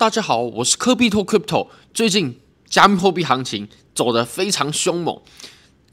[0.00, 1.68] 大家好，我是科比托 Crypto。
[1.92, 5.20] 最近加密货币行情走得非常凶猛，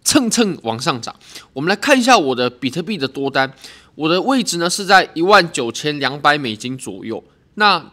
[0.01, 1.13] 蹭蹭往上涨。
[1.51, 3.54] 我们来看一下我的比特币的多单，
[3.96, 7.22] 我的位置呢是在一万九千两百美金左右。
[7.56, 7.92] 那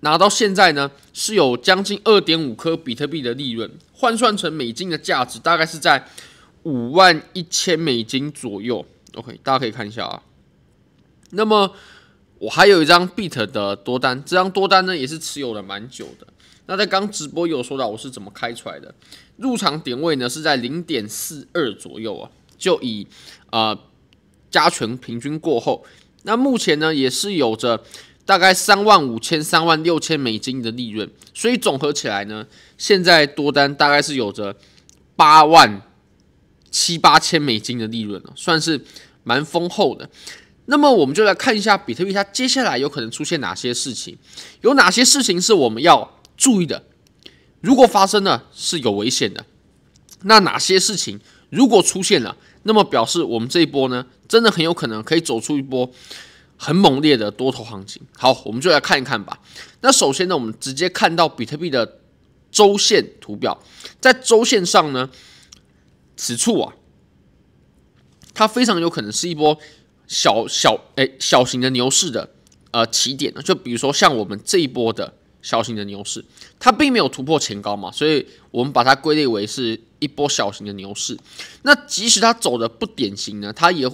[0.00, 6.04] 拿到现在呢是有将近二点五颗比特币的利润，换算成美金的价值大概是在
[6.64, 8.84] 五万一千美金左右。
[9.14, 10.20] OK，大家可以看一下啊。
[11.30, 11.72] 那么
[12.40, 16.26] 我还有一张 BIT 的多单，这张多单呢也是持有了蛮久的。
[16.64, 18.94] 那在刚直播有说到我是怎么开出来的，
[19.36, 23.06] 入场点位呢是在零点四二左右啊，就以
[23.50, 23.78] 呃
[24.50, 25.84] 加权平均过后，
[26.22, 27.84] 那目前呢也是有着
[28.24, 32.46] 大概三万五千、三万六千美金的利润，所以总合起来呢，
[32.78, 34.56] 现在多单大概是有着
[35.14, 35.82] 八万
[36.70, 38.80] 七八千美金的利润了，算是
[39.24, 40.08] 蛮丰厚的。
[40.70, 44.16] 那么我们就来看一下比特币，它接下来有可能出现哪些事情，
[44.60, 46.84] 有哪些事情是我们要注意的？
[47.60, 49.44] 如果发生了，是有危险的。
[50.22, 51.18] 那哪些事情
[51.50, 55.90] 如果出现了，那么表示我们这一波呢，真的很有可能可以走出一波
[56.56, 58.00] 很猛烈的多头行情。
[58.16, 59.40] 好，我们就来看一看吧。
[59.80, 61.98] 那首先呢，我们直接看到比特币的
[62.52, 63.60] 周线图表，
[64.00, 65.10] 在周线上呢，
[66.16, 66.74] 此处啊，
[68.32, 69.58] 它非常有可能是一波。
[70.10, 72.28] 小小诶，小型的牛市的
[72.72, 76.24] 呃起点呢，就比如说像我们这一波的小型的牛市，
[76.58, 81.16] 它并没有突破前高嘛，所以我们把它归类为是一波小型的牛市。
[81.62, 83.88] 那即使它走的不典型呢，它也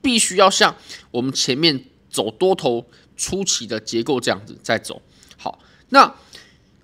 [0.00, 0.76] 必须要像
[1.10, 5.02] 我们前面走多头初期的结构这样子再走。
[5.36, 6.14] 好，那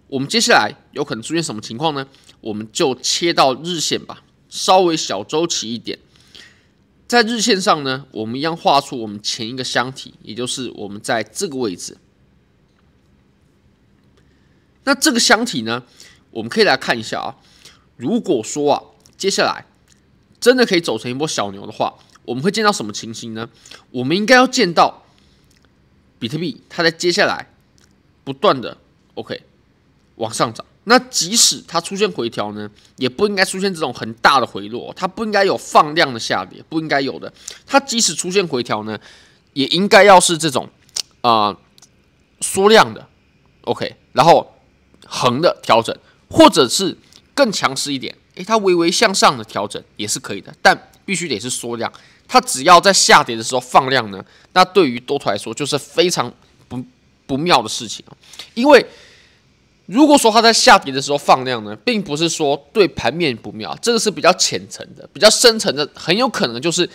[0.09, 2.05] 我们接下来有可能出现什么情况呢？
[2.41, 5.97] 我们就切到日线吧，稍微小周期一点。
[7.07, 11.97] 在日线上呢，我们一样画出我们前一个箱体，也就是我们在这个位置。
[14.85, 15.85] 那这个箱体呢，
[16.31, 17.37] 我们可以来看一下啊。
[17.97, 18.83] 如果说啊，
[19.17, 19.67] 接下来
[20.41, 23.49] 真的可以走成一波小牛的话，我们会见到什么情形呢？
[23.91, 25.05] 我们应该要见到
[26.19, 27.53] 比特币它在接下来
[28.25, 28.79] 不断的
[29.15, 29.43] OK
[30.17, 30.67] 往上涨。
[30.89, 37.33] 那即使它出现回调呢，也不应该出现这种很大的回落，它不应该有放量的下跌，不应该有的。
[37.67, 38.97] 它即使出现回调呢，
[39.53, 40.69] 也应该要是这种
[41.23, 41.57] 啊
[42.41, 43.05] 缩量的
[43.63, 44.55] ，OK，然后
[45.05, 45.93] 横的调整，
[46.31, 46.97] 或者是
[47.35, 51.93] 更强势一点，诶，它微微向上的调整也是可以的，但必须得是缩量。
[52.29, 56.33] 它只要在下跌的时候放量呢，那对于多头来说就是非常
[56.69, 56.81] 不
[57.27, 58.05] 不妙的事情，
[58.55, 58.87] 因为。
[59.87, 66.89] 如果说它在下跌的时候放量呢，并不是说对盘面不妙，这个是比较浅层的、比较深层的，很有可能就是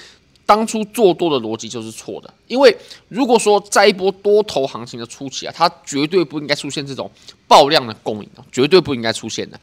[0.45, 2.33] 当初做多的逻辑就是错的。
[2.47, 2.75] 因为
[3.07, 7.09] 如果说在一波多头行情的初期啊，它绝对不应该出现这种
[7.47, 9.57] 爆量的供应，绝对不应该出现的。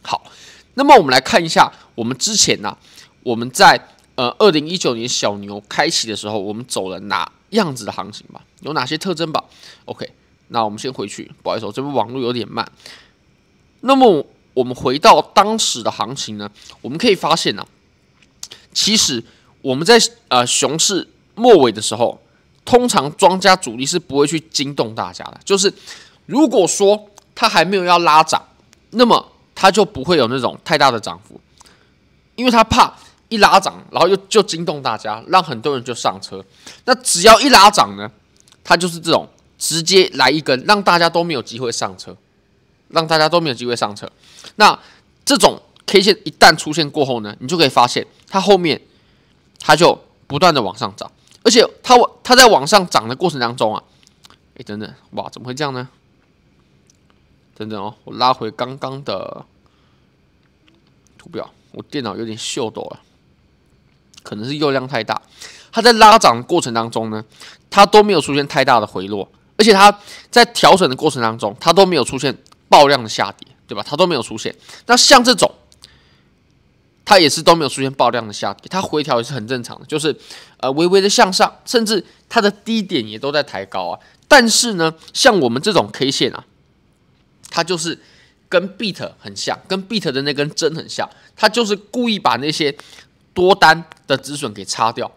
[0.00, 0.24] 好，
[0.72, 2.74] 那么我们来看一下，我们之前呢、
[3.22, 3.78] 我们在
[4.14, 8.42] 呃二零一九年小牛开启的时候，我们走了哪样子的行情吧？
[8.62, 9.44] 有哪些特征吧
[9.84, 10.08] ？OK。
[10.48, 12.70] 那我们先回去，不好意思，我这边网络有点慢。
[13.80, 16.48] 那么我们回到当时的行情呢，
[16.80, 17.66] 我们可以发现呢、
[18.72, 19.22] 其实
[19.62, 22.20] 我们在呃熊市末尾的时候，
[22.64, 25.40] 通常庄家主力是不会去惊动大家的。
[25.44, 25.72] 就是
[26.26, 28.42] 如果说它还没有要拉涨，
[28.90, 31.40] 那么它就不会有那种太大的涨幅，
[32.36, 32.94] 因为他怕
[33.28, 36.44] 一拉涨，然后又就惊动大家，让很多人就上车。
[36.84, 38.10] 那只要一拉涨呢，
[38.62, 39.28] 它就是这种。
[39.64, 42.14] 直接来一根，让大家都没有机会上车，
[42.88, 44.06] 让大家都没有机会上车。
[44.56, 44.78] 那
[45.24, 48.78] 这种 K 线一旦出现过后呢，你就可以发现它后面
[49.58, 51.10] 它就不断的往上涨，
[51.42, 53.82] 而且它它在往上涨的过程当中啊，
[54.58, 55.88] 哎，等等，哇，怎么会这样呢？
[57.56, 59.46] 等等哦，我拉回刚刚的
[61.16, 63.00] 图表，我电脑有点秀逗了，
[64.22, 65.22] 可能是用量太大。
[65.72, 67.24] 它在拉涨的过程当中呢，
[67.70, 69.26] 它都没有出现太大的回落。
[69.56, 69.96] 而且它
[70.30, 72.36] 在调整的过程当中，它都没有出现
[72.68, 73.84] 爆量的下跌，对吧？
[73.86, 74.54] 它都没有出现。
[74.86, 75.50] 那像这种，
[77.04, 80.16] 它也是都没有出现爆量的下跌，它回调也是很正常的，就是
[80.58, 84.00] 呃微微的向上，甚至它的低点也都在抬高啊。
[84.26, 86.44] 但是呢，像我们这种 K 线啊，
[87.50, 88.00] 它就是
[88.48, 92.76] 跟 Beat 很像，跟 Beat 的那根针很像，它就是故意把那些
[93.32, 95.12] 多单的止损给擦掉。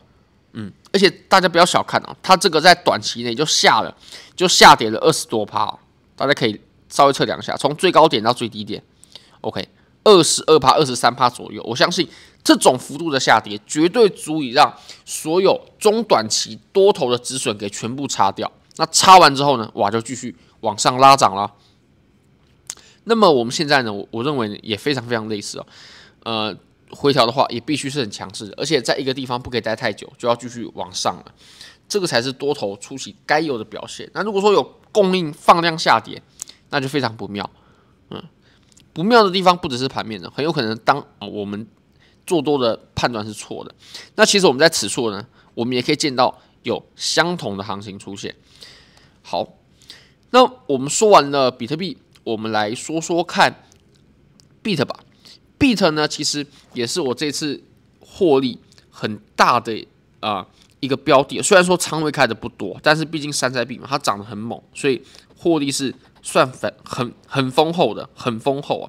[0.60, 3.96] 嗯，而且大家不要小看哦，它这个在短期内就下了，
[4.36, 5.80] 就下跌了二十多趴哦，
[6.16, 6.60] 大家可以
[6.90, 8.82] 稍微测量一下，从最高点到最低点
[9.42, 9.68] ，OK，
[10.04, 11.62] 二十二趴、二十三趴左右。
[11.64, 12.10] 我相信
[12.44, 14.76] 这种幅度的下跌，绝对足以让
[15.06, 21.54] 所有中短期多头的止损给全部擦掉，那擦完之后呢，哇，就继续往上拉涨了。
[23.04, 25.68] 那么我们现在呢，我我认为也非常非常类似哦。
[26.24, 26.58] 呃，
[26.92, 31.26] 回调的话也必须是很强势的，而且在一个地方不可以待太久，就要继续往上了。
[31.90, 34.10] 这个才是多头初期该有的表现。
[34.14, 36.22] 那如果说有供应放量下跌，
[36.70, 37.50] 那就非常不妙。
[38.10, 38.22] 嗯，
[38.94, 41.68] 不妙的地方不只是盘面的，很有可能当我们
[42.26, 43.74] 做多的判断是错的。
[44.16, 48.36] 那其实我们在此处呢，我们也可以见到有相同的行情出现。
[49.22, 49.48] 好，
[50.32, 53.64] 那我们说完了比特币，我们来说说看
[54.62, 55.00] b 特 t 吧。
[55.60, 57.62] BIT 呢，其实也是我这次
[58.00, 58.60] 获利
[58.90, 59.86] 很大的
[60.20, 60.48] 啊。
[60.80, 65.02] 一个标的，虽然说仓位开的不多，但是毕竟山寨币嘛，它涨得很猛，所以
[65.36, 68.86] 获利是算很很很丰厚的，很丰厚啊。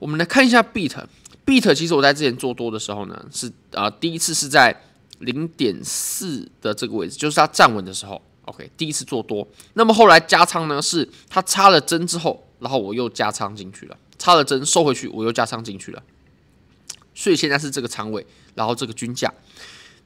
[0.00, 4.76] 我们来看一下 BIT，BIT 其实我在之前做多的时候呢，是啊、第一次是在
[5.20, 9.46] 零点四的这个位置，就是它站稳的时候，OK，第一次做多。
[9.74, 16.02] 那么后来加仓呢，是它插了针之后，然后我又加仓进去了，插了针收回去，我又加仓进去了，
[17.14, 18.24] 所以现在是这个仓位，
[18.54, 19.32] 然后这个均价。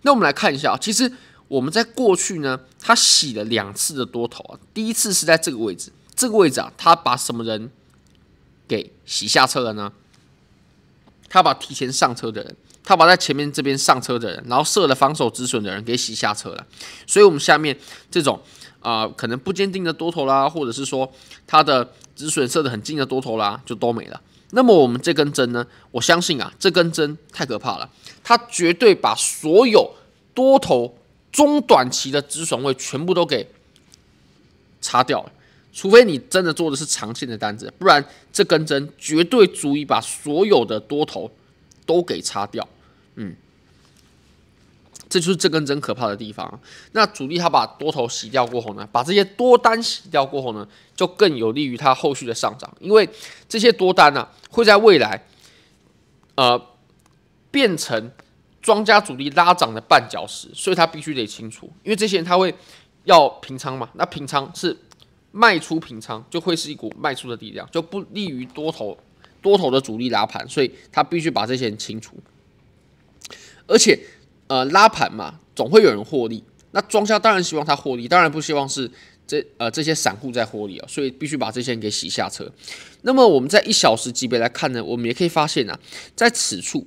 [0.02, 1.12] 那我们来看一下啊，其实
[1.48, 4.58] 我们在过去呢，它洗了两次的多头啊。
[4.72, 7.70] 第一次是在这个位置，这个位置啊，它把什么人
[8.68, 9.92] 给洗下车了呢？
[11.28, 16.64] 他把提前上车的人，他把在前面这边上车的人，然后设了防守止损的人给洗下车了。
[17.08, 17.76] 所以，我们下面
[18.08, 18.40] 这种
[18.78, 21.10] 啊、可能不坚定的多头啦，或者是说
[21.46, 24.20] 它的止损设得很近的多头啦，就都没了。
[24.50, 25.66] 那么我们这根针呢？
[25.90, 27.90] 我相信啊，这根针太可怕了，
[28.22, 29.92] 它绝对把所有
[30.32, 30.96] 多头
[31.32, 33.48] 中短期的止损位全部都给
[34.80, 35.32] 擦掉了。
[35.72, 41.30] 除非你真的做的是长线的单子，不然这根针绝对足以把所有的多头
[41.84, 42.68] 都给擦掉。
[43.16, 43.34] 嗯。
[45.08, 46.60] 这就是这根针可怕的地方。
[46.92, 53.08] 那主力他把多头洗掉过后呢，把这些多单洗掉过后呢，就更有利于他后续的上涨，因为
[53.48, 55.24] 这些多单呢、会在未来，
[56.34, 56.60] 呃，
[57.50, 58.10] 变成
[58.60, 62.52] 庄家主力拉涨的绊脚石，所以他必须得清楚，因为这些人他会
[63.04, 64.76] 要平仓嘛，那平仓是
[65.30, 68.98] 卖出平仓，就会是一股卖出的力量，就不利于多头
[69.40, 72.16] 多头的主力拉盘，所以他必须把这些人清除，
[73.66, 73.98] 而且。
[74.46, 76.42] 呃，拉盘嘛，总会有人获利。
[76.72, 78.90] 那庄家当然希望他获利，当然不希望是
[79.26, 82.50] 这呃这些散户在获利啊，所以必须把这些人给洗下车。
[83.02, 85.78] 那么我们在一小时级别来看呢，我们也可以发现啊，
[86.16, 86.84] 在此处，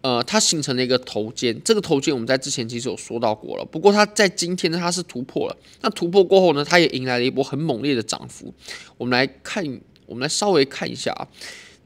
[0.00, 1.60] 呃，它形成了一个头肩。
[1.62, 5.56] 这个头肩我们在之前其实有说到过了，不过它在今天呢，它是突破了。
[5.82, 8.52] 那突破过后呢，它也迎来了一波很猛烈的涨幅。
[8.96, 9.62] 我们来看，
[10.06, 11.28] 我们来稍微看一下啊，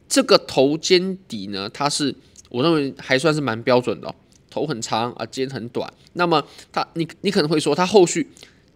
[0.09, 2.15] 这个头肩底呢，它是
[2.49, 4.15] 我认为还算是蛮标准的。
[4.55, 5.93] 头很长啊，肩很短。
[6.13, 6.41] 那么
[6.73, 8.25] 它，你你可能会说，它后续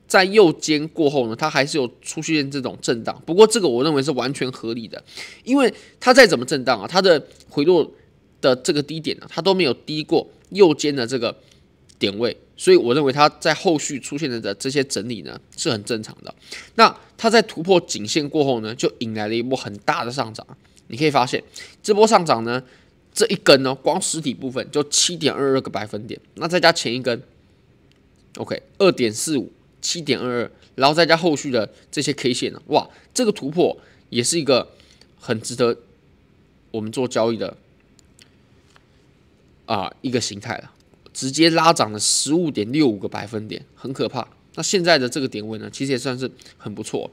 [0.08, 3.22] 在右肩过后呢，它还是有出现这种震荡。
[3.25, 5.00] 不过这个我认为是完全合理的，
[5.44, 7.88] 因为它再怎么震荡啊，它的回落
[8.40, 11.32] 的这个低点呢，它都没有低过右肩的这个
[11.96, 16.34] 点位，所以我认为它在后续出现的这些整理呢是很正常的。
[16.75, 20.44] 那它在突破颈线过后呢，就引来了一波很大的上涨。
[20.88, 21.40] 你可以发现
[21.80, 22.60] 这波上涨呢。
[23.12, 27.20] 这一根呢，光实体部分就七点二二个百分点，那再加前一根
[28.37, 29.50] ，OK，二点四五，
[29.81, 33.76] 七点二二，然后再加后续的这些 K 线呢，哇，这个突破
[34.11, 34.71] 也是一个
[35.18, 35.76] 很值得
[36.71, 37.56] 我们做交易的
[39.66, 40.71] 啊一个形态了，
[41.12, 44.28] 直接拉涨了十五点六五个百分点，很可怕。
[44.54, 47.11] 那现在的这个点位呢，其实也算是很不错。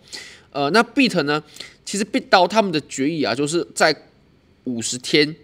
[0.51, 1.43] 呃，那 BIT 呢，
[1.83, 4.03] 其实 BIT 到他们的决议啊，就是在
[4.65, 5.35] 五十天。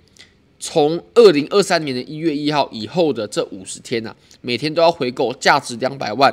[0.64, 6.32] 从二零二三年的一月一号以后的这五十天呢、啊，每天都要回购价值两百万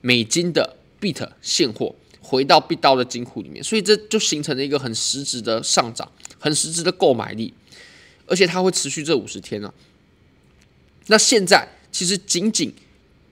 [0.00, 7.52] 美金的 BIT 现货，回到 Bit 的金库里面，所以这就形成了一个很实质的上涨，很实质的购买力，
[8.26, 9.74] 而且它会持续这五十天呢、啊。
[11.08, 12.72] 那现在其实仅仅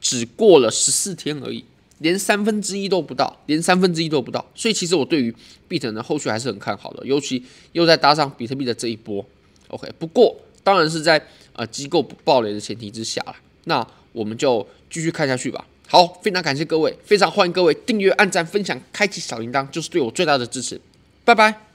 [0.02, 1.64] 只过了十四天而已，
[1.96, 5.34] 连三分之一都不到，连三分之一都不到，所以其实我对于
[5.66, 9.24] BIT 呢后续还是很看好的，尤其又再搭上比特币的这一波。
[9.70, 11.20] OK，不过当然是在
[11.54, 13.34] 呃机构不暴雷的前提之下啦。
[13.64, 15.64] 那我们就继续看下去吧。
[15.88, 20.80] 好，非常感谢各位，非常欢迎各位订阅、按赞、分享、开启小铃铛，就是对我最大的支持。
[21.24, 21.69] 拜拜。